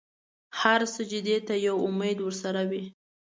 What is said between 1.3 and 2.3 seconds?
ته یو امید